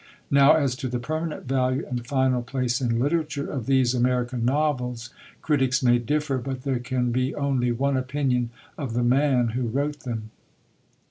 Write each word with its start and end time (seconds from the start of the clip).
Now 0.31 0.53
as 0.55 0.75
to 0.77 0.87
the 0.87 0.97
permanent 0.97 1.43
value 1.45 1.85
and 1.87 2.07
final 2.07 2.41
place 2.41 2.81
in 2.81 2.97
literature 2.99 3.47
of 3.51 3.67
these 3.67 3.93
American 3.93 4.43
novels, 4.43 5.11
critics 5.43 5.83
may 5.83 5.99
differ; 5.99 6.39
but 6.39 6.63
there 6.63 6.79
can 6.79 7.11
be 7.11 7.35
only 7.35 7.71
one 7.71 7.95
opinion 7.97 8.49
of 8.79 8.93
the 8.93 9.03
man 9.03 9.49
who 9.49 9.67
wrote 9.67 9.99
them. 9.99 10.31